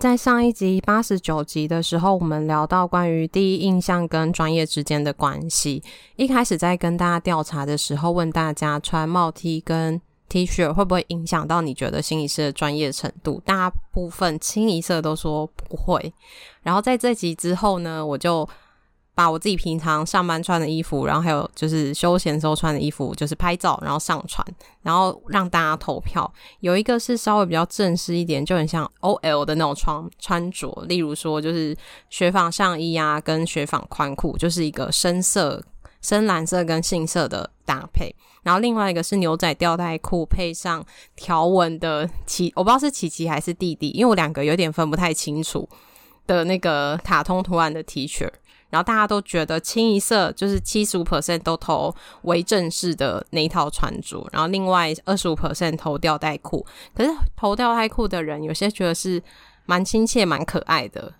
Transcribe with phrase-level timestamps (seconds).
[0.00, 5.82] 在上一集八十九集的时候，我们聊到关于第一印象跟专业之间的关系。
[6.16, 13.42] 一开始在跟大家调查的时候，问大家穿帽 T 跟 T 恤会不会影响到你觉得心理师的专业程度？
[13.44, 16.14] 大部分清一色都说不会。
[16.62, 18.48] 然后在这集之后呢，我就。
[19.14, 24.46] 把我自己平常上班穿的衣服，然后还有就是休闲时候穿的衣服，就是拍照，然后上传，
[24.82, 26.32] 然后让大家投票。
[26.60, 31.76] 有一个是稍微比较正式一点，就很像 OL 的那种穿穿着，例如说就是
[32.08, 35.62] 雪纺上衣啊，跟雪纺宽裤，就是一个深色、
[36.00, 38.14] 深蓝色跟杏色的搭配。
[38.42, 40.82] 然后另外一个是牛仔吊带裤配上
[41.14, 45.68] 条纹的奇，我不知道是琪琪还是弟弟，因为我两个有点分不太清楚
[46.26, 48.26] 的那个卡通图案的 T 恤。
[48.70, 56.64] 然后大家都觉得清一色就是七十五 percent 都投为正式的那一套穿着，然后另外二十五 percent 投吊带裤。
[56.94, 59.22] 可是投吊带裤的人，有些觉得是
[59.66, 61.12] 蛮亲切、蛮可爱的，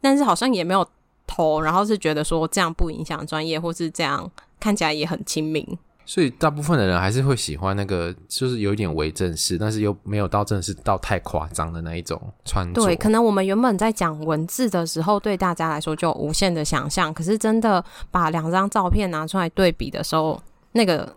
[0.00, 0.86] 但是好像也没有
[1.26, 5.66] 投，然后是觉得说这样不影响专业，或是这样看起来也很亲民。
[6.08, 12.80] 所以大部分的人还是会喜欢那个，就是有一点微正式，但是又没有到正式到太夸张的那一种穿着。
[12.80, 20.40] 对，可能我们原本在讲文字的时候，对大家来说就无限的想象，可是真的把两张照片拿出来对比的时候，
[20.72, 21.12] 那个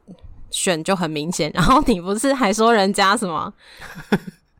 [0.50, 1.52] 选就很明显。
[1.54, 3.54] 然后你不是还说人家什么？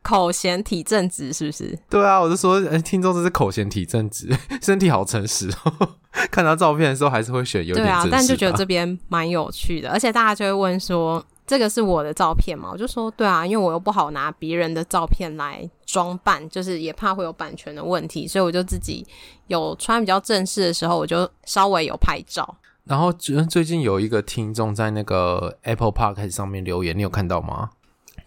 [0.02, 1.78] 口嫌体正直是不是？
[1.88, 4.28] 对啊，我就说，哎，听众这是口嫌体正直，
[4.62, 5.96] 身体好诚实哦。
[6.32, 7.86] 看到照片的时候，还是会选有点。
[7.86, 12.70] 对啊，但就觉得这边蛮有趣的，而且大家就会问说，这个是我的照片吗？
[12.72, 19.06] 我就说，对啊，因为我又不好拿别人的照片来装扮，就是也怕会有版权的问题，所以我就自己
[19.46, 22.56] 有穿比较正式的时候，我就稍微有拍照。
[22.84, 27.70] 然后最近有一个听众在那个 Apple Podcast 上面留言，你有看到吗？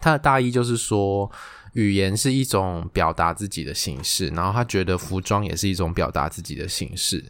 [0.00, 1.30] 他的大意就是说。
[1.74, 7.24] 语言是一种表达自己的形式，然后他觉得服装也是一种表达自己的形式，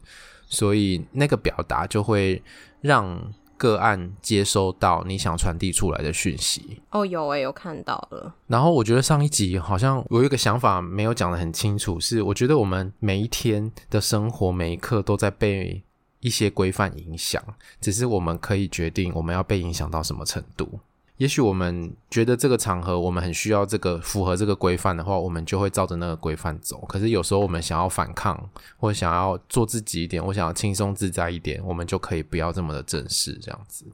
[0.47, 2.43] 所以那个表达就会
[2.81, 6.83] 让个案接收到你想传递出来的讯息。
[6.91, 8.35] 哦，有诶，有看到了。
[8.47, 15.83] 然后我觉得上一集好像我有一个想法没有讲得很清楚，是我觉得我们每一天的生活每一刻都在被
[16.21, 17.43] 一些规范影响，
[17.81, 20.81] 只是我们可以决定我们要被影响到什么程度。
[21.19, 26.85] 也许我们觉得这个场合我们很需要这个符合这个规范的话，我们就会照着那个规范走。
[26.89, 33.87] 可是有时候我们想要反抗，或者想要做自己一点，我想要轻松自在一点，我们就可以不要这么的正式这样子。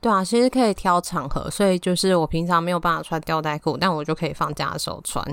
[0.00, 5.24] 对啊，其实可以挑场合，所以就是我平常没有办法穿吊带裤，但我就可以放假的时候穿。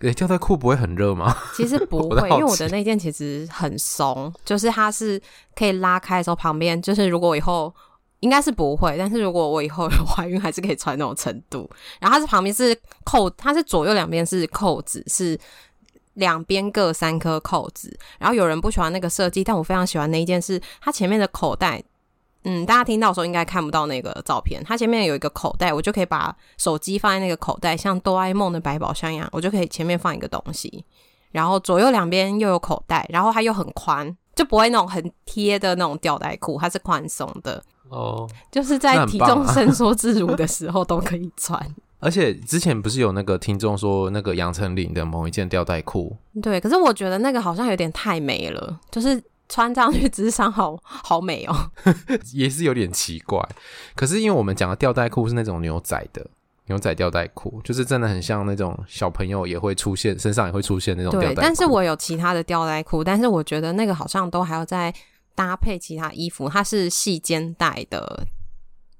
[0.00, 1.32] 诶，吊带裤不会很热吗？
[1.54, 5.22] 其实不会， 因为我的那件其实很松，就是它是
[5.54, 7.72] 可以拉开的时候旁边，就是如果以后。
[8.20, 11.70] 应该是不会，但是如果我以后怀孕，还是可以穿那种程度。
[12.00, 15.38] 然后它是旁边是扣，它是左右两边是扣子，是
[16.14, 17.96] 两边各三颗扣子。
[18.18, 21.82] 然后有人不喜欢那个设计，但我非常喜欢那一件，是它前面的口袋。
[22.44, 30.84] 嗯，大家听到的时候应该看不到那个照片，它前面有一个口袋，我就可以把手机放在那个口袋，像哆啦 A 梦的百宝箱一样，我就可以前面放一个东西。
[31.30, 37.62] 然后左右两边又有口袋，然后它又很宽，就不会那种很贴的那种吊带裤，它是宽松的。
[37.88, 41.60] 哦，就是在体重伸缩自如的时候都可以穿。
[42.00, 46.16] 而且之前不是有那个听众说那个杨丞琳的某一件吊带裤？
[46.40, 51.70] 对，可是我觉得那个好像有点太美了，就是穿上去智商好 好美哦，
[52.32, 53.44] 也是有点奇怪。
[53.96, 56.24] 可是因为我们讲的吊带裤是那种牛仔的
[56.66, 61.34] 牛仔吊带裤，就是真的很像那种小朋友也会出现身上也会出现那种吊带裤。
[61.34, 64.94] 对，但是我有其他的吊带裤，但是我觉得那个好像都还要再。
[65.38, 68.26] 搭配其他衣服，它是细肩带的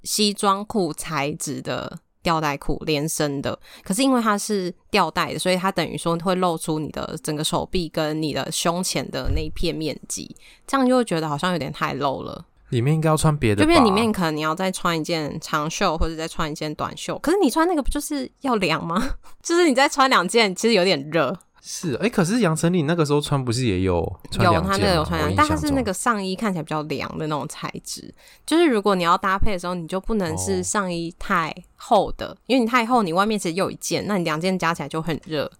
[0.04, 3.58] 西装裤材质的吊带裤，连身的。
[3.82, 12.46] 可是因为它是吊带的，所以它等于说会露出你的整个手臂跟你的胸前的那一片面积，这样就会觉得好像有点太露了。
[12.68, 13.62] 里面应该要穿别的吧？
[13.62, 17.18] 这边里面可能你要再穿一件长袖，或者再穿一件短袖。
[17.18, 19.16] 可是你穿那个不就是要凉吗？
[19.42, 21.36] 就是你再穿两件，其实有点热。
[21.70, 24.00] 是，哎、欸，可是杨丞琳那个时候穿不是也有？
[24.40, 28.10] 有，她那个有穿但她是那个上衣看起来比较凉的那种材质。
[28.46, 35.50] 就是如果你要搭配的时候，你就不能是上衣太厚的，哦、因为你太厚，你外面其实有一件，那你两件加起来就很热。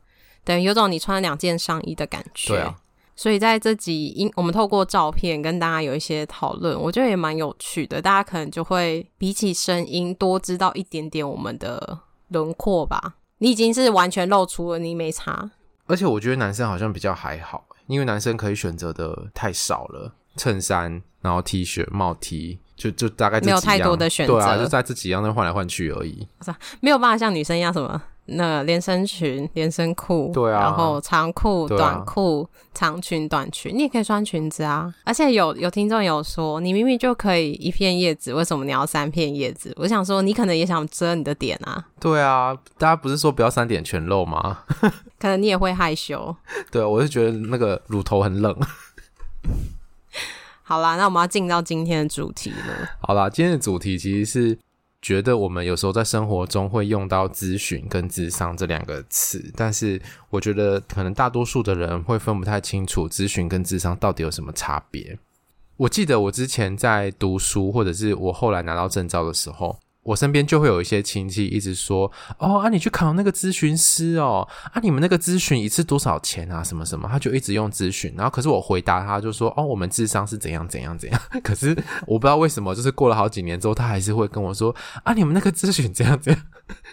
[0.45, 2.55] 等于，有种你穿了两件上衣的感觉。
[2.55, 2.75] 对啊。
[3.15, 8.01] 所以在这集，因我们透过照片跟大家有一些讨论，我觉得也蛮有趣的。
[8.01, 13.17] 大家可能就会比起声音多知道一点点我们的轮廓吧。
[13.41, 15.51] 你已经是完全露出了，你没差。
[15.89, 26.29] 而且我觉得男生好像比较还好，因为男生可以选择的太少了，衬衫，然后 T 恤、帽 T，就就大概这几样，没有太多的选择，对啊，就在这几样那换来换去而已。
[26.81, 28.01] 没有办法像女生一样什么。
[28.29, 34.93] 那连身裙、连身裤，对啊，然后长裤、啊、短裤、长裙、短裙，你也可以穿裙子啊。
[35.05, 39.73] 而且有有听众有说，你明明就可以一片叶子，为什么你要三片叶子？
[39.77, 41.85] 我想说，你可能也想遮你的点啊。
[41.99, 44.59] 对啊，大家不是说不要三点全露吗？
[45.19, 46.37] 可能你也会害羞。
[46.71, 48.55] 对，我是觉得那个乳头很冷。
[50.63, 52.89] 好啦，那我们要进到今天的主题了。
[53.01, 54.59] 好啦，今天的主题其实是。
[55.09, 65.19] 觉得我们有时候在生活中会用到咨询跟智商这两个词，但是我觉得可能大多数的人会分不太清楚咨询跟智商到底有什么差别。
[65.79, 69.79] 我记得我之前在读书，或者是我后来拿到证照的时候。
[70.09, 76.65] 我身边就会有一些亲戚一直说：“哦，啊，你去考那个咨询师哦，啊，你们那个咨询一次多少钱啊？
[76.65, 81.77] 什么什么？”他就一直用咨询，然后可是我回答他就说：“哦，我们智商是怎样怎样怎样。” 可是
[82.07, 84.75] 我不知道为什么，就是过了好几年之后，他还是会跟我说
[85.05, 86.43] ：“啊，你们那个咨询怎样怎样。”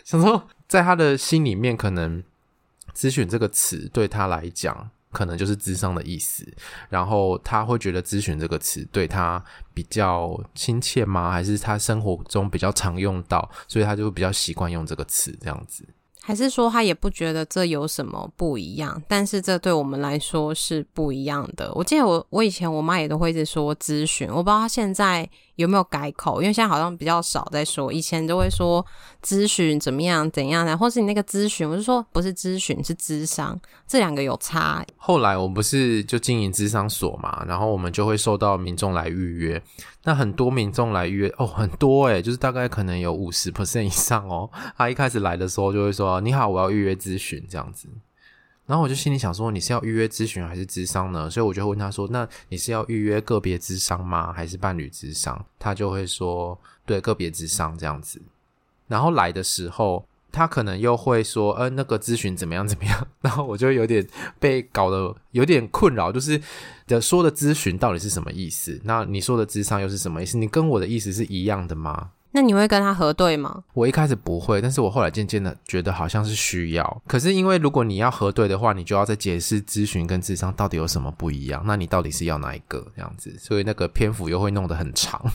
[0.03, 2.21] 想说在他的心里面，可能
[2.93, 4.89] “咨询”这个词对他来讲。
[5.15, 6.45] 可能就是智商的意思，
[6.89, 9.41] 然后他会觉得咨询这个词对他
[9.73, 11.31] 比较亲切吗？
[11.31, 15.85] 还是他生活中比较常用到，所以他就会比较习惯用这个词这样子。
[16.21, 21.71] 还是说他也不觉得这有什么不一样，但是这对我们来说是不一样的。
[21.75, 28.85] 我记得我我以前我妈也都会一直说咨询，我不知道她现在有没有改口，因为现在好像比较少在说，以前都会说
[29.23, 34.85] 咨询怎么样怎样的，或是你那个咨询，我就说不是咨询是咨商，这两个有差。
[34.97, 39.61] 后来我不是就经营咨商所嘛，然后我们就会受到民众来预约。
[40.03, 44.49] 那很多民众来预约哦，很多诶，就是大概可能有五十 percent 以上哦。
[44.77, 47.87] 他一开始来的时候就会说：“你好，我要预约咨询这样子。”
[48.65, 54.33] 然后我就心里想说：“你是要预约咨询还是咨商呢？”所以我就问他说：“那你是要预约个别咨商吗？
[54.33, 58.21] 还是伴侣咨商？”他就会说：“对，个别咨商这样子。”
[58.87, 60.05] 然后来的时候。
[60.31, 64.05] 他可能又会说，呃，那个咨询怎么样怎么样， 然后我就有点
[64.37, 66.41] 被搞得有点困扰，就是
[66.87, 68.77] 的说的咨询到底是什么意思？
[68.83, 70.37] 那你说的咨商又是什么意思？
[70.37, 72.11] 你跟我的意思是一样的吗？
[72.35, 73.63] 那你会跟他核对吗？
[73.73, 77.01] 我一开始不会，但是我后来渐渐的觉得好像是需要。
[77.07, 83.33] 可是因为如果你要核对的话，你就要再解释咨询跟智商到底有什么不一样，那你到底是要哪一个这样子？
[83.39, 85.21] 所以那个篇幅又会弄得很长。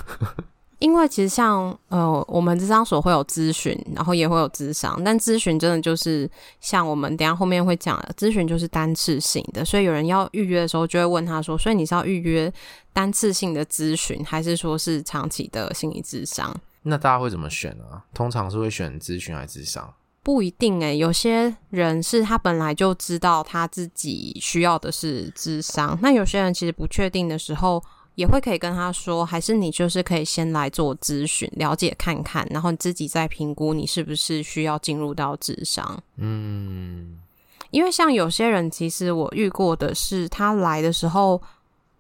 [0.78, 6.30] 因为其实像呃，我们咨商所会有咨询，然后也会有智商，但咨询真的就是
[6.60, 12.52] 像我们等一下后面会讲的，咨询就是单次性的，所以有人要预约的时候，就会问他说：“所以你是要预约
[12.92, 18.04] 单次性的咨询，还是说是长期的心理智商？”那大家会怎么选啊？
[18.14, 19.92] 通常是会选咨询还是咨商？
[20.22, 27.82] 不一定诶，有些人是他本来就知道他自己需要的是智商，那有些人其实不确定的时候。
[28.16, 35.98] 也会可以跟他说，还是你就是可以先来做咨询，了解看看，然后你自己再评估你是不是需要进入到智商。
[36.16, 37.18] 嗯，
[37.70, 41.40] 因为像有些人，其实我遇过的是，他来的时候，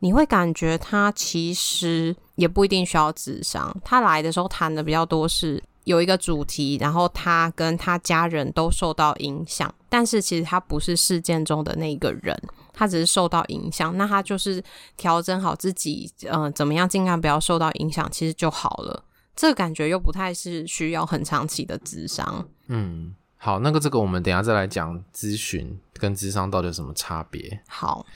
[0.00, 3.74] 你会感觉他其实也不一定需要智商。
[3.84, 12.36] 他来的时候谈的比较多是有一个主题，然后他跟他家人都受到影响，但是其实他不是事件中的那个人。
[12.72, 14.62] 他只是受到影响，那他就是
[14.96, 19.04] 调整好自己，嗯、呃，怎么样尽量不要受到影响，其实就好了。
[19.36, 22.48] 这个感觉又不太是需要很长期的智商。
[22.68, 27.60] 嗯，好，那个这个我们等一下再来讲咨询跟智商到底有什么差别。
[27.68, 28.06] 好，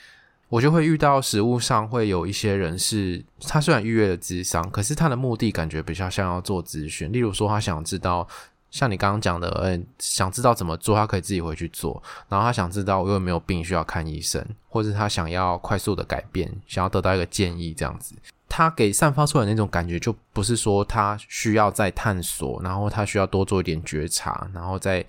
[0.55, 8.25] 我就会遇到实物上会有一些人是，他虽然预约了咨商，可是他的目的感觉比较像要做咨询，例如说他想知道。
[8.71, 12.01] 像你刚刚讲的，嗯，想知道怎么做，他可以自己回去做。
[12.27, 18.15] 然后他想知道我有没有病需要看医生，或者他想要快速的改变，想要得到一个建议，这样子，
[18.49, 25.05] 他给散发出来那种感觉，就不是说他需要再探索，然后他需要多做一点觉察，然后再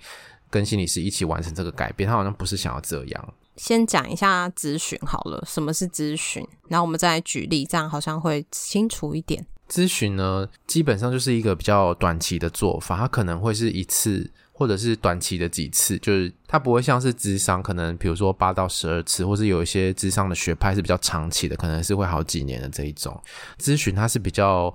[0.49, 2.09] 跟心理师一起完成这个改变。
[2.09, 3.33] 他好像不是想要这样。
[3.57, 6.47] 先讲一下咨询好了，什么是咨询？
[6.67, 9.45] 然后我们再来举例，这样好像会清楚一点。
[9.69, 23.21] 咨询呢，基本上就是一个比较短期的做法，它可能会是一次，或者是短期的几次，就是它不会像是智商，可能比如说八到十二次，或是有一些智商的学派是比较长期的，可能是会好几年的这一种。
[23.59, 24.73] 咨询它是比较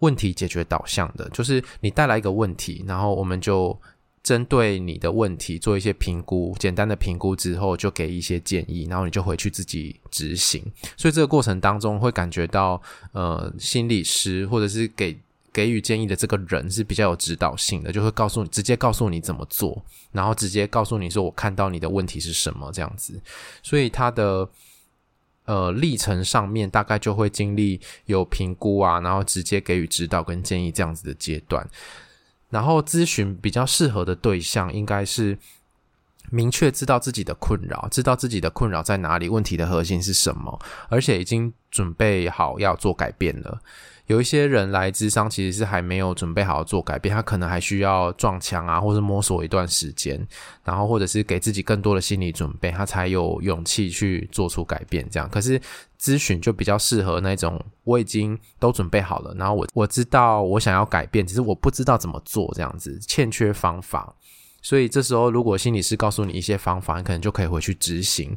[0.00, 3.80] 问题解决导向的，就是你带来一个问题，然后我们就
[4.24, 10.64] 针对你的问题做一些评估，简单的评估之后就给一些建议，然后你就回去自己执行。
[10.96, 12.80] 所以这个过程当中会感觉到，
[13.12, 15.14] 呃，心理师或者是给
[15.52, 23.20] 给予建议的这个人是比较有指导性的，就会告诉你，直接告诉你怎么做，然后直接告诉你说，我看到你的问题是什么这样子。
[23.62, 24.48] 所以他的
[25.44, 31.68] 呃历程上面大概就会经历有评估啊，然后直接给予指导跟建议这样子的阶段。
[32.54, 35.36] 然后咨询比较适合的对象，应该是
[36.30, 43.60] 明确知道自己的困扰，知道自己的困扰在哪里，问题的核心是什么，而且已经准备好要做改变了。
[44.06, 50.26] 有一些人来咨商，其实是还没有准备好做改变，他可能还需要撞墙啊，或者摸索一段时间，
[50.62, 55.08] 然后或者是给自己更多的心理准备，他才有勇气去做出改变。
[55.10, 55.58] 这样，可是
[55.98, 64.14] 咨询就比较适合那种我已经都准备好了，然后我我知道我想要改变，只是我不知道怎么做，这样子欠缺方法。
[64.64, 68.34] 所以这时候，如果心理师告诉你一些方法，你可能就可以回去执行，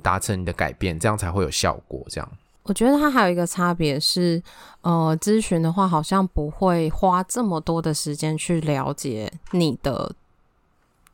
[0.00, 2.06] 达成你的改变，这样才会有效果。
[2.08, 2.32] 这样。
[2.62, 4.40] 我觉得它还有一个差别是，
[4.82, 10.14] 呃，咨询的话好像不会花这么多的时间去了解你的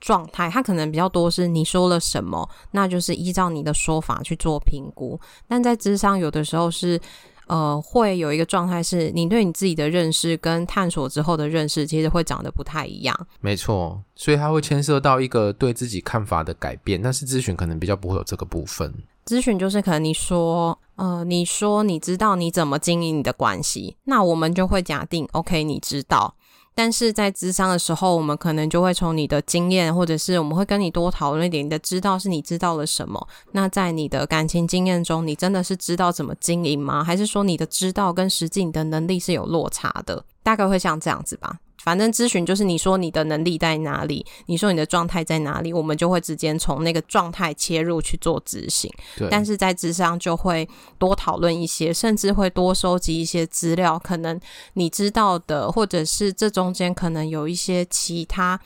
[0.00, 5.18] 状态，它可能比较多是你说了什么，那就是依照你的说法去做评估。
[5.48, 7.00] 但在智商有的时候是，
[7.46, 13.26] 呃，会有一个状态是你对你自己的认识跟探索之后的认识，其实会长得不太一样。
[13.40, 18.92] 没错，所以它会牵涉到一个对自己看法的改变，但是咨询可能比较不会有这个部分。
[19.24, 26.34] 咨询就是可能你说，呃，你说你知道你怎么经营你的关系，那我们就会假定，OK，你知道。
[26.76, 33.26] 但是在咨商的时候，我们可能就会从你的经验，或者是我们会跟你多讨论一点，你的知道是你知道了什么。
[33.52, 37.02] 那在你的感情经验中，你真的是知道怎么经营吗？
[37.02, 40.22] 还是说你的知道跟实际你的能力是有落差的？
[40.42, 41.58] 大概会像这样子吧。
[41.86, 48.92] 反正咨询就是你说你的能力在哪里，你说你的状态在哪里，我们就会直接从那个状态切入去做执行。
[49.16, 49.28] 对。
[49.30, 54.40] 但是在智商就会多讨论一些，甚至会多收集一些资料，可能
[54.72, 58.60] 你知道的，或者是这中间可能有一些其他，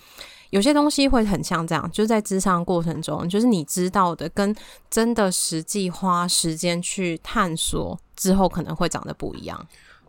[0.49, 4.57] 有些东西会很像这样，就在智商过程中，就是你知道的跟
[4.91, 9.67] 真的实际花时间去探索之后，可能会长得不一样。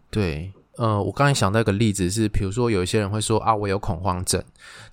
[0.10, 0.54] 对。
[0.78, 4.42] 呃，我刚才想到一个例子是，比如说有一些人会说啊，我有恐慌症。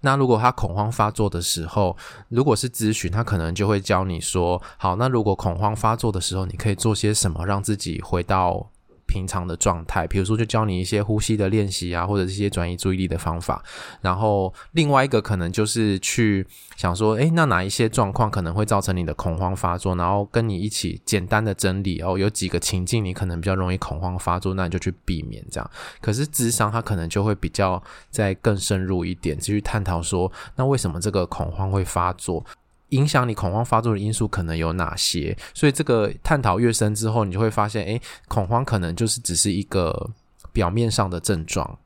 [0.01, 1.97] 那如果他恐慌发作的时候，
[2.29, 8.71] 如果是咨询，他可能就会教你说，好，那如果恐慌发作的时候，你可以做些什么，让自己回到。
[9.09, 13.61] 平常的状态，比如说就教你一些呼吸的练习啊，或者是一些转移注意力的方法。
[14.03, 16.47] 然后另外一个可能就是去
[16.77, 19.97] 想说，诶，那哪一些状况可能会造成你的恐慌发作？
[19.97, 25.71] 然后跟你一起简单的整理哦，有几个情境你可能比较容易恐慌发作，那你就去避免这样。
[26.01, 32.45] 可是智商它可能就会比较再更深入一点，继续探讨说，那为什么这个恐慌会发作？
[32.91, 35.37] 影响你恐慌发作的因素可能有哪些？
[35.53, 40.11] 所以这个探讨越深之后，你就会发现，诶，恐慌可能就是只是一个
[40.53, 41.79] 表面上的症状，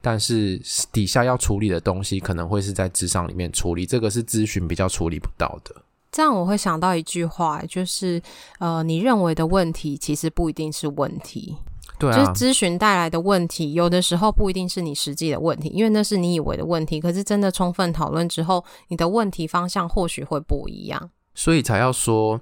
[0.00, 0.60] 但是
[0.92, 5.74] 底下要处理的东西可能会是在智商里面处理，这个是咨询比较处理不到的。
[6.10, 8.22] 这样我会想到一句话，就是
[8.58, 11.56] 呃，你认为的问题其实不一定是问题。
[11.98, 17.00] 对啊，就是咨询带来的问题，有的时候不一定是你实际的问题，因为那是你以为的问题。
[17.00, 21.10] 可是真的充分讨论之后，你的问题方向或许会不一样。
[21.34, 22.38] 所以才要说，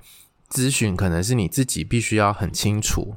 [0.50, 3.14] 咨询可能是你自己必须要很清楚，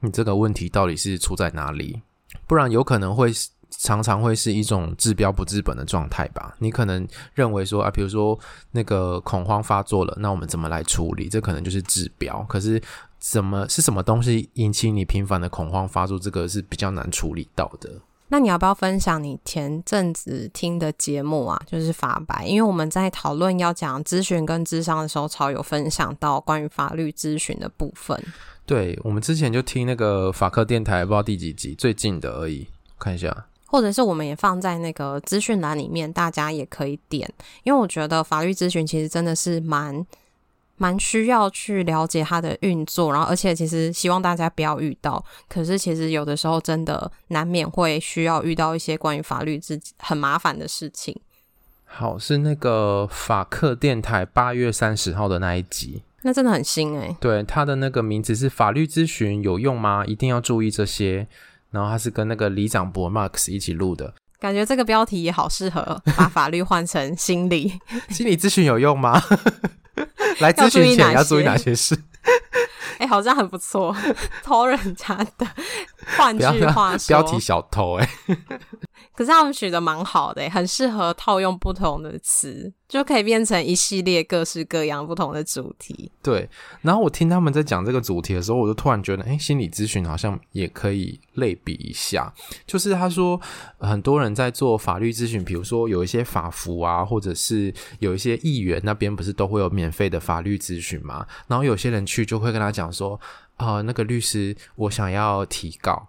[0.00, 2.00] 你这个问题到底是出在哪里，
[2.46, 3.32] 不然有可能会
[3.70, 6.54] 常常会是一种治标不治本的状态吧。
[6.60, 7.04] 你可能
[7.34, 8.38] 认为说啊，比如说
[8.70, 11.28] 那个恐慌发作了，那我们怎么来处理？
[11.28, 12.80] 这可能就是治标，可是。
[13.20, 16.18] 什么是什么东西引起你频繁的恐慌发作？
[16.18, 17.90] 这个是比较难处理到的。
[18.32, 21.60] 那你要不要分享你前阵子听的节目啊？
[21.66, 28.16] 就是法白，因为我们在讨论要讲咨询跟智商的时候，超有分享到关于法律咨询的部分。
[28.64, 33.46] 对，我们之前就听那个法客电台，不知道第几集，最近的而已，看一下。
[33.66, 37.28] 或者是我们也放在那个资讯栏里面，大家也可以点。
[37.64, 40.06] 因为我觉得法律咨询其实真的是蛮。
[40.80, 45.22] 蛮需要去了解它的运作，然后而且其实希望大家不要遇到。
[45.46, 51.14] 可是其实有的时候真的难免会需要遇到一些关于法律自己很麻烦的事情。
[51.84, 57.14] 好，是那个法客电台八月三十号的那一集，那真的很新诶。
[57.20, 60.06] 对，他的那个名字是法律咨询有用吗？
[60.06, 61.28] 一定要注意这些。
[61.70, 67.78] 然后他是跟那个李长博 Max 一起录的，感觉这个标题也好适合把法律换成心理。
[68.08, 69.22] 心理咨询有用吗？
[70.40, 71.96] 来咨询前要注意哪些事？
[72.98, 73.96] 哎、欸，好像很不错，
[74.42, 75.46] 偷人家的。
[76.18, 78.38] 换句话说，标题小偷哎、欸。
[79.14, 86.10] 可是他们取得蛮好的，很适合套用不同的词，就可以变成一系列各式各样不同的主题。
[86.22, 86.48] 对，
[86.80, 92.32] 然后我听他们在讲这个主题的时候，我就突然觉得，哎，心理咨询好像也可以类比一下。
[92.66, 93.38] 就是他说，
[93.78, 101.26] 很多人在做法律咨询，比如说有一些法服啊，或者是有一些议员那边不是都会有免费的法律咨询吗？
[101.46, 103.20] 然后有些人去就会跟他讲说，
[103.56, 106.08] 啊、呃，那个律师，我想要提告。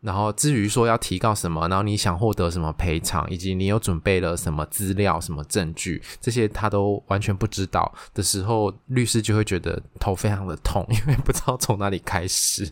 [0.00, 12.70] 然后至于说要提告什么，然后你想获得什么赔偿，以及你有准备了什么资料、什么证据，这些他都完全不知道的时候，律师就会觉得头非常的痛，因为不知道从哪里开始。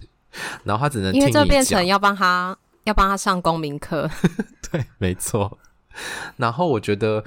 [0.65, 4.09] 然后他只能听，因为这变成要帮他要帮他上公民课。
[4.71, 5.59] 对，没错。
[6.37, 7.25] 然后我觉得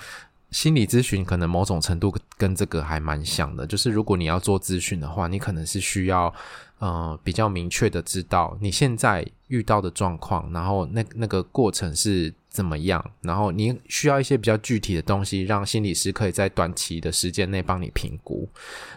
[0.51, 6.33] 心理咨询可能某种程度跟这个还蛮像的，就是如果你要做咨询的话，你可能是需要。
[6.79, 18.47] 呃，比较明确的知道你现在遇到的状况，然后那那个过程是怎么样，然后你需要一些比较具体的东西，让心理师可以在短期的时间内帮你评估。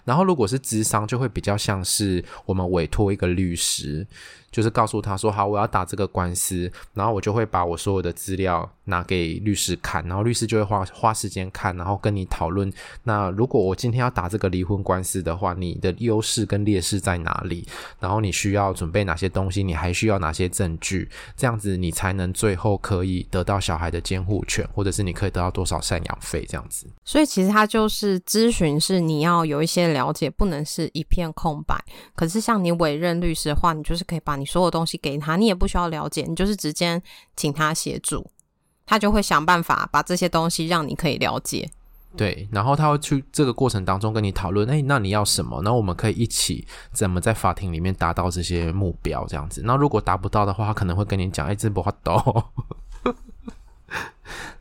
[0.04, 4.06] 然后如果是咨商，就会比较像是我们委托一个律师。
[4.52, 12.71] 就是告诉他说好，我要打这个官司，然后我就会把我所有的资料拿给律师看，然后律师就会花花时间看，然后跟你讨论。
[13.02, 17.66] 那如果我今天要打这个离婚官司的话，你的优势跟劣势在哪里？
[17.99, 19.62] 然后你需要准备哪些东西？
[19.62, 21.09] 你还需要哪些证据？
[21.35, 26.44] 这样子你才能最后可以得到小孩的监护权，或者是你可以得到多少赡养费？
[26.47, 26.87] 这样子。
[27.06, 31.82] 所以其实他就是咨询，是你要有一些了解，不能是一片空白。
[32.14, 34.42] 可是像你委任律师的话，你就是可以把。
[34.43, 37.01] 你所有东西给他，你也不需要了解，你就是直接
[37.37, 38.29] 请他协助，
[38.85, 41.71] 他就会想办法把这些东西让你可以了解。
[42.17, 45.63] 对，然后他会去这个过程当中跟你讨论，哎，那你要什么？
[45.63, 49.25] 那我们可以一起怎么在法庭里面达到这些目标？
[49.27, 49.63] 这样子。
[49.65, 52.45] 那如果达不到的话，他可能会跟你讲，哎，这不好懂。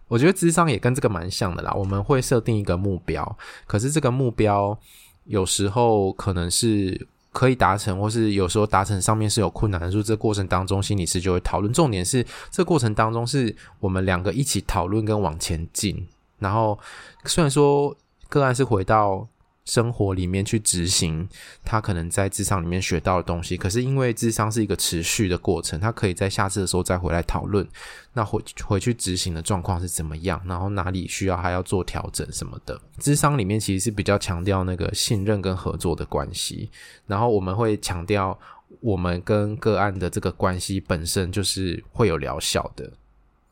[0.07, 4.77] 我觉得智商也跟这个蛮像的啦，我们会设定一个目标，可是这个目标
[5.25, 7.07] 有时候可能是。
[7.31, 11.73] 可以达成，或是有时候达成上面是有困难的，时候这过程当中，心理师就会讨论。
[11.73, 16.07] 重点是这过程当中是我们两个一起讨论跟往前进。
[16.39, 16.77] 然后
[17.25, 17.95] 虽然说
[18.29, 19.27] 个案是回到。
[19.65, 21.27] 生活里面去执行
[21.63, 27.67] 他可能在智商里面学到的东西，可是因为智商是一个持续的过程，他可以在下次的时候再回来讨论，
[28.13, 32.79] 那回回去执行的状况是怎么样，然后哪里需要还要做调整什么的。
[32.97, 36.69] 智商里面其实是比较强调那个信任跟合作的关系，
[37.05, 38.37] 然后我们会强调
[38.79, 42.91] 我们跟个案的这个关系本身就是会有疗效的，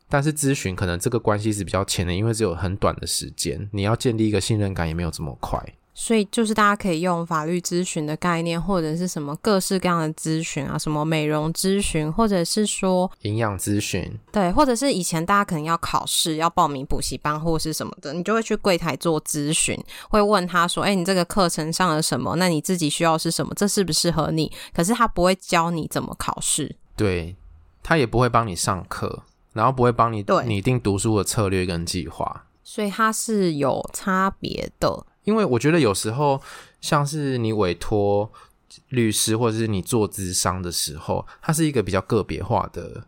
[0.08, 5.62] 但是咨询可能这个关系是比较浅的，因为只有很短的时间，你要建立一个信任感也没有这么快。
[5.92, 19.76] 所以就是大家可以用法律咨询的概念，或者是什么各式各样的咨询啊，什么美容咨询，或者是说营养咨询，对，或者是以前大家可能要考试，要报名补习班或者是什么的，你就会去柜台做咨询，
[20.08, 22.36] 会问他说：“哎，你这个课程上了什么？
[22.36, 23.52] 那你自己需要是什么？
[23.54, 27.36] 这适不适合你？”可是他不会教你怎么考试，对，
[27.82, 35.04] 他也不会帮你上课，然后不会帮你拟定读书的策略跟计划，所以它是有差别的。
[35.24, 36.40] 因为我觉得有时候，
[36.80, 38.30] 像是你委托
[38.88, 43.04] 律师或者是你做咨商的时候，它是一个比较个别化的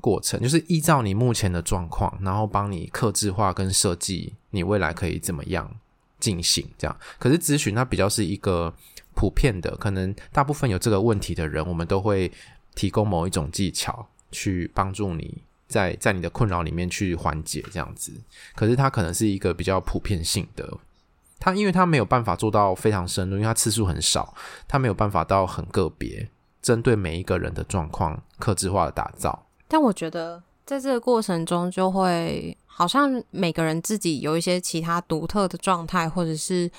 [0.00, 5.70] 过程，就是依照你目前的状况，然后帮你克制化跟设计你未来可以怎么样
[6.18, 6.96] 进行这样。
[7.18, 8.74] 可是咨询它比较是一个
[9.14, 12.30] 普遍的，可能大部分有这个问题的人，我们都会
[12.74, 18.12] 提供某一种技巧去帮助你在在你的困扰里面去缓解这样子。
[18.56, 20.76] 可是它可能是一个比较普遍性的。
[21.44, 24.32] 他因为他没有办法做到非常深入，因为他次数很少，
[24.68, 26.30] 他没有办法到很个别，
[26.62, 29.46] 针对每一个人的状况，克制化的打造。
[29.66, 36.70] 但我觉得在这个过程中，就会好像每个人自己有一些其他独特的状态，或者是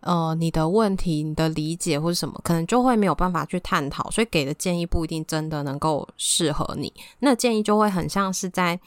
[0.00, 6.92] 呃你的问题、你的理解或者什么，可能就会没有办法去探讨，所以给的建议不一定真的能够适合你。
[7.20, 8.78] 那建议就会很像是在。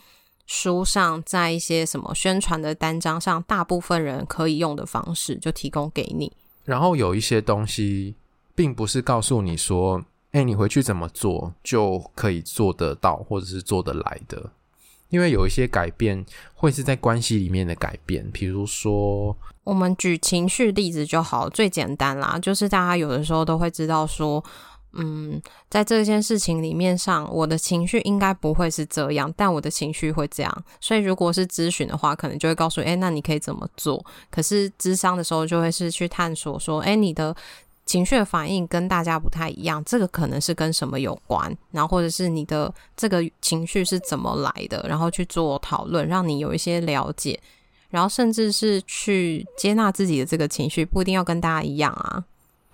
[0.45, 6.31] 书上在一些什么宣传的单张上，大部分人可以用的方式就提供给你。
[6.63, 8.15] 然后有一些东西，
[8.53, 14.51] 并不是告诉你说，哎，你回去怎么做就可以做得到，或者是做得来的。
[15.09, 24.43] 因为有一些改变会是在关系里面的改变，比如说，我们举情绪例子就好，最简单啦，就是大家有的时候都会知道说。
[24.95, 30.63] 嗯，在这件事情里面上，我的情绪应该不会是这样，但我的情绪会这样。
[30.79, 34.03] 所以如果是咨询的话，可能就会告诉，诶，那你可以怎么做？
[34.31, 37.35] 可是咨商的时候，就会是去探索说，诶，你的
[37.85, 47.39] 情绪反应跟大家不太一样，这个可能是跟什么有关，然后或者是你的这个情绪是怎么来的，然后去做讨论，让你有一些了解，
[47.89, 52.23] 然后甚至是去接纳自己的这个情绪，不一定要跟大家一样啊。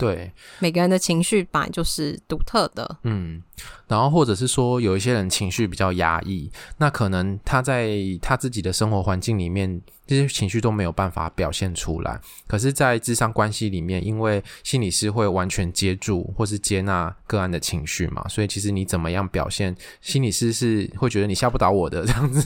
[0.02, 2.98] 对，每个人的情绪本来就是独特的。
[3.04, 3.40] 嗯，
[3.88, 9.82] 然后或者是说，有一些人情绪比较压抑，那可能他在他自己的生活环境里面。
[10.08, 22.46] 这些情绪都没有办法表现出来，可是，在咨商关系里面，因为心理师会完全接住或是接纳个案的情绪嘛，所以其实你怎么样表现，心理师是会觉得你吓不倒我的 这样子。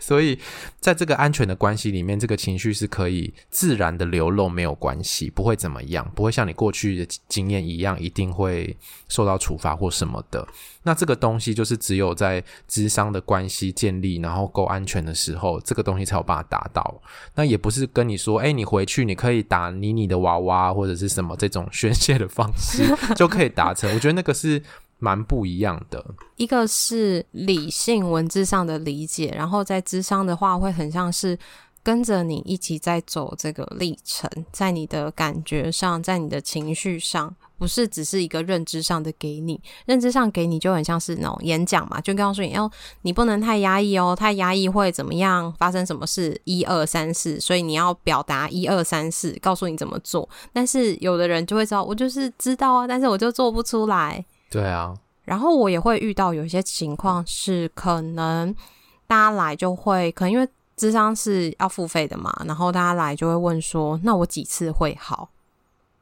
[0.00, 0.36] 所以，
[0.80, 8.76] 在这个安全的关系里面，这个情绪是可以自然的流露，没有关系，不会怎么样，不会像你过去的经验一样，一定会
[9.08, 10.45] 受到处罚或什么的。
[10.82, 17.00] 那这个东西就是只有在智商的关系建立，然后够安全的时候，这个东西才有办法达到。
[17.34, 23.92] 那也不是跟你说，哎，你回去你可以打你你的娃娃或者是什么这种宣泄的方式就可以达成。
[23.94, 24.62] 我觉得那个是
[24.98, 26.04] 蛮不一样的。
[26.36, 31.38] 一个是理性文字上的理解，然后在智商的话会很像是
[31.86, 37.32] 跟着你一起在走这个历程，在你的感觉上，在你的情绪上。
[37.58, 42.68] 不是只是一个认知上的给你，认知上给你就很像是那种演讲嘛，就告诉你哦，
[43.02, 50.28] 你不能太压抑哦，太压抑会怎么样，发生什么事，一二三四，所以你要表达一二三四，告诉你怎么做。
[50.52, 54.22] 但是有的人就会知道，我就是知道啊，但是我就做不出来。
[54.50, 54.92] 对啊，
[55.24, 58.54] 然后我也会遇到有一些情况是，可能
[59.06, 60.46] 大家来就会，可能因为
[60.76, 65.30] 咨商是要付费的嘛，然后大家来就会问说，那我几次会好？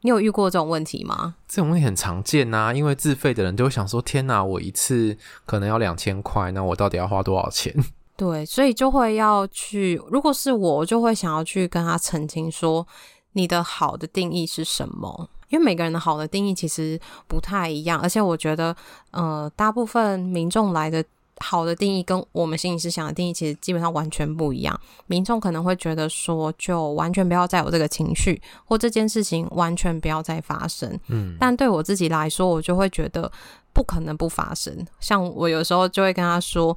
[0.01, 1.35] 你有遇过这种问题吗？
[1.47, 7.73] 这种问题很常见呐、啊，因为自费的人都会想说：“天哪，我一次可能要两千块，那我到底要花多少钱？”
[8.15, 9.99] 对，所以就会要去。
[10.11, 12.85] 如果是我，我就会想要去跟他澄清说
[13.33, 18.75] ：“你的好的定义是什么？”因为每个人的好的定义其实不太一样，而且我觉得，
[19.11, 21.03] 呃，大部分民众来的。
[21.37, 24.79] 好的定义跟我们心理师想的定义其实基本上完全不一样。
[25.07, 30.97] 民众可能会觉得说，就完全不要再有这个情绪，或这件事情完全不要再发生。
[31.07, 33.29] 嗯，但对我自己来说，我就会觉得
[33.73, 34.85] 不可能不发生。
[34.99, 36.75] 像我有时候就会跟他说，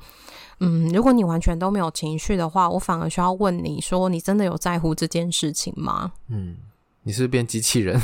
[0.61, 6.13] 嗯，如果你完全都没有情绪的话，我反而需要问你说，你真的有在乎这件事情吗？
[6.29, 6.57] 嗯，
[7.05, 8.01] 你是不是变机器人？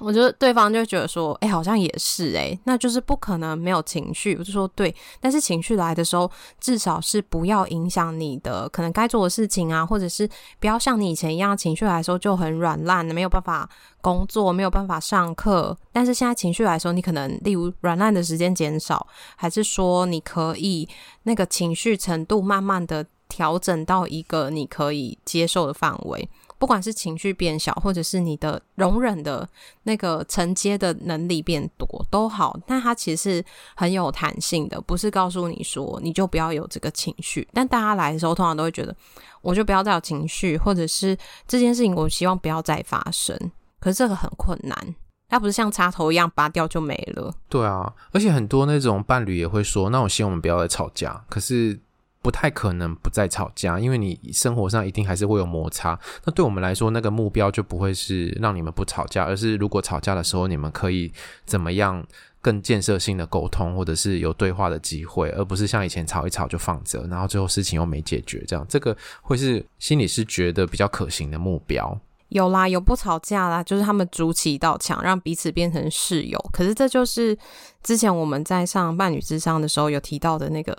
[0.00, 4.34] 我觉得对方就觉得说，哎、好像也是哎、那就是不可能没有情绪。
[4.36, 13.68] 我就说对，但是情绪来的时候，至少是不要影响你的可能该做的事情啊，或者是不要像你以前一样，情绪来的时候就很软烂，没有办法
[14.00, 15.76] 工作，没有办法上课。
[15.92, 20.88] 但是现在情绪来的时候，你可能例如软烂的时间减少，还是说你可以
[21.24, 26.28] 那个情绪程度慢慢的调整到一个你可以接受的范围。
[26.60, 29.48] 不管是情绪变小，或者是你的容忍的
[29.84, 33.42] 那个承接的能力变多都好，但它其实
[33.74, 37.48] 很有弹性的，不是告诉你说你就不要有这个情绪。
[37.54, 38.94] 但大家来的时候，通常都会觉得
[39.40, 41.16] 我就不要再有情绪，或者是
[41.48, 43.34] 这件事情我希望不要再发生。
[43.80, 44.94] 可是这个很困难，
[45.30, 47.32] 它不是像插头一样拔掉就没了。
[47.48, 51.24] 对啊，而且很多那种伴侣也会说，那我希望我们不要再吵架。
[51.30, 51.80] 可是。
[52.22, 55.98] 不太可能不再吵架，因为你生活上一定还是会有摩擦。
[56.24, 61.10] 那对我们来说，那个目标就不会是让你们不吵架，而是如果吵架的时候，你们可以
[61.46, 62.06] 怎么样
[62.42, 71.98] 更建设性的沟通，或者是有对话的机会，而不是像以前吵一吵就放着，然后最后事情又没解决，这样这个会是心理师觉得比较可行的目标。
[72.28, 76.38] 有啦，有不吵架啦，就是他们筑起一道墙，让彼此变成室友。
[76.52, 77.36] 可是这就是
[77.82, 80.76] 之前我们在上伴侣之商的时候有提到的那个。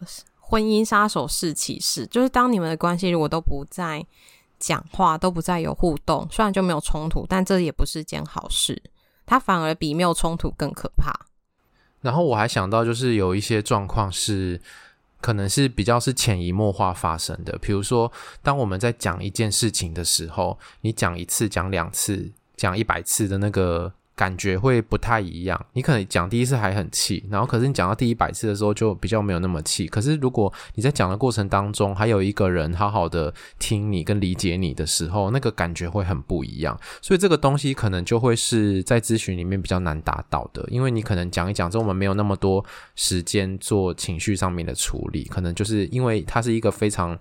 [0.52, 4.06] 婚姻杀手式起誓，就是当你们的关系如果都不再
[4.60, 8.84] 讲话，都不再有互动，虽然就没有冲突，但这也不是件好事，
[9.26, 11.28] 它反而比没有冲突更可怕。
[12.02, 14.60] 然后我还想到，就是有一些状况是，
[15.22, 18.12] 可能是比较是潜移默化发生的，比如说，
[18.44, 23.94] 当我们在讲一件事情的时候，你讲一次、讲两次、讲一百次的那个。
[24.14, 29.88] 感觉会不太一样，你可能讲第一次还很气，然后可是你讲到第一百次的时候就比较没有那么气。
[29.88, 36.80] 可是如果你在讲的过程当中还有一个人好好的听你跟理解你的时候，那个感觉会很不一样。
[37.02, 42.64] 所以这个东西可能就会是在咨询里面比较难达到的，因为你可能讲一讲之后，我们没有那么多
[42.96, 47.18] 时间做情绪上面的处理，可能就是因为它是一个非常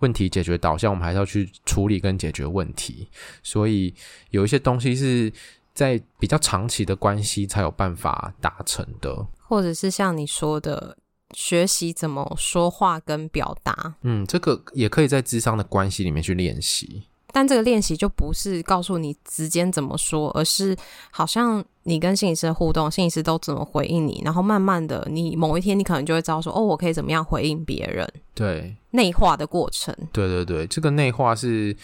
[0.00, 3.08] 问题解决导向，我们还是要去处理跟解决问题，
[3.42, 3.92] 所以
[4.30, 5.32] 有一些东西是。
[5.74, 10.96] 在比较长期的关系才有办法达成的，或者是像你说的，
[11.32, 13.94] 学习怎么说话跟表达。
[14.02, 17.02] 嗯，这个也可以在智商的关系里面去练习。
[17.32, 20.76] 但这个练习就不是告诉你直接怎么说，而是
[21.10, 28.08] 好像你跟心理师的互动，心理师都怎么回应你，然后慢慢的，你某一天你可能就会知道说，哦，我可以怎么样回应别人。
[28.34, 29.92] 对，内化的过程。
[30.12, 31.76] 对对对，这个内化是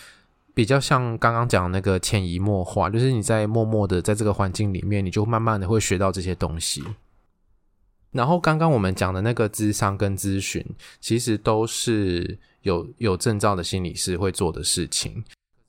[0.54, 6.82] 比较像刚刚讲那个潜移默化，就是你在默默的在这个环境里面，你就慢慢的会学到这些东西。
[8.12, 10.64] 然后刚刚我们讲的那个咨商跟咨询，
[11.00, 15.22] 其实都是有有证照的心理师会做的事情。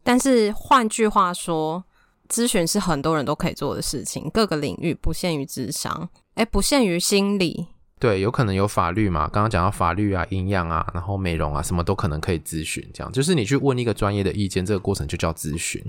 [0.04, 1.84] 但是换句话说，
[2.28, 7.68] 咨询是很多人都可以做的事情，各个领域不限于智商，诶，不限于心理。
[8.02, 9.30] 对，有可能有法律嘛？
[9.32, 12.84] 刚刚讲到法律啊、营养啊，然后美容啊，什么都可能可以咨询。
[12.92, 15.80] 这样就是你去问一个专业的意见，这个过程就叫咨询。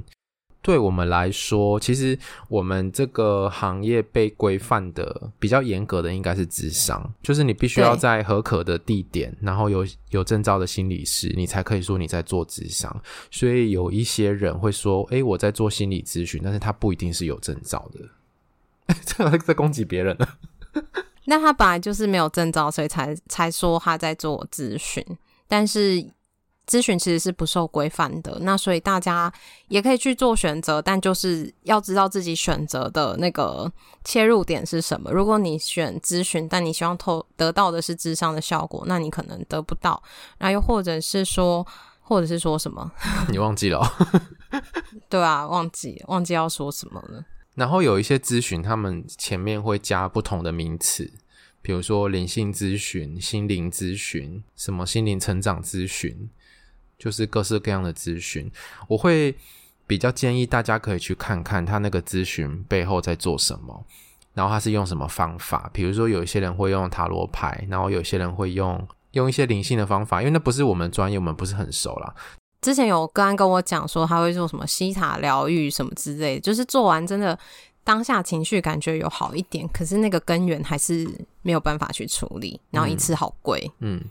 [0.60, 2.16] 对我们来说，其实
[2.48, 12.94] 我们这个行业被规范的比较严格的应该是智商，就是你必须要在合可的地点，然后有有证照的心理师，你才可以说你在做智商。
[13.30, 18.94] 所以有一些人会说：“诶，我在做心理咨询，但是他不一定是有证照的。
[19.04, 20.28] ”这样在攻击别人了。
[21.24, 25.04] 那他本来就是没有证照，所以才才说他在做咨询，
[25.48, 26.04] 但是。
[26.64, 29.30] 咨询其实是不受规范的，那所以大家
[29.66, 33.70] 也可以去做选择，但就是要知道自己选择的那个
[34.04, 35.10] 切入点是什么。
[35.10, 40.00] 如果你选咨询，但你希望透得到的是智商的效果，那你可能得不到。
[40.38, 41.66] 然后又或者是说，
[42.00, 42.90] 或者是说什么？
[43.28, 43.82] 你忘记了？
[45.08, 47.24] 对啊，忘记忘记要说什么了。
[47.54, 51.12] 然后有一些咨询，他们前面会加不同的名词，
[51.60, 56.28] 比如说灵性咨询、心灵咨询、什么心灵成长咨询。
[56.98, 58.48] 就是各式各样的咨询，
[58.86, 59.34] 我会
[59.88, 63.84] 比较建议大家可以去看看他那个咨询背后在做什么，
[64.34, 65.68] 然后他是用什么方法。
[65.72, 72.14] 比如说，有一些人会用塔罗牌，然后有些人会用用一些灵性的方法，因为那不是我们专业，我们不是很熟啦。
[72.62, 77.38] 之前有个案跟我讲说，他会做什么西塔疗愈什么之类的，就是做完真的
[77.84, 81.06] 当下情绪感觉有好一点，可是那个根源还是
[81.42, 84.04] 没有办法去处理，然后一次好贵，嗯，嗯，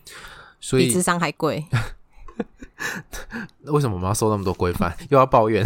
[0.59, 1.65] 所以比咨商还贵。
[3.65, 4.95] 为什么我们要受那么多规范？
[5.09, 5.65] 又要抱怨？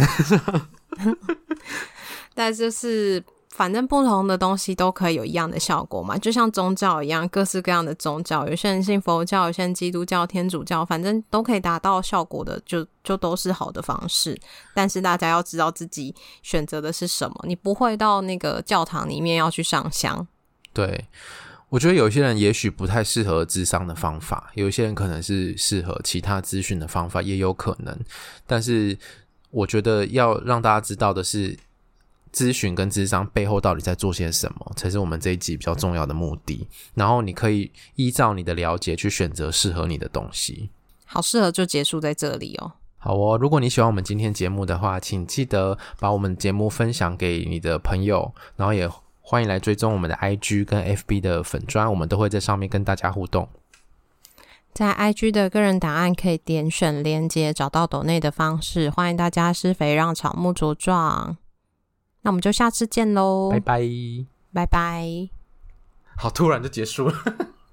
[2.34, 3.22] 但就是
[3.56, 14.38] 反正不同的东西都可以有一样的效果嘛，就像宗教一样，各式各样的宗教，有些人信佛教，有些人基督教、天主教，反正都可以达到效果的，就就都是好的方式。
[14.74, 20.28] 但是大家要知道自己选择的是什么，你不会到那个教堂里面要去上香。
[20.74, 21.06] 对。
[21.68, 27.98] 我觉得有些人也许不太适合咨商的方法，有些人可能是适合其他咨询的方法，也有可能。
[28.46, 28.96] 但是
[29.50, 31.58] 我觉得要让大家知道的是，
[32.36, 36.68] 咨询跟智商背后到底在做些什么，才是我们这一集比较重要的目的。
[36.92, 40.68] 然后你可以依照你的了解去选择适合你的东西。
[41.06, 42.72] 好，适合就结束在这里哦。
[42.98, 48.86] 好哦，如果你喜欢我们今天节目的话，请记得把我们节目分享给你的朋友，然后也。
[49.28, 53.48] 欢迎来追踪我们的 IG 跟 FB 的粉砖，我们都会在上面跟大家互动。
[54.72, 58.88] 在 IG 的个人档案可以点选连接，找到抖内的方式。
[58.88, 61.36] 欢迎大家施肥让草木茁壮。
[62.26, 63.82] 那我们就下次见喽，拜拜，
[64.52, 65.28] 拜拜。
[66.16, 67.14] 好突然就结束了。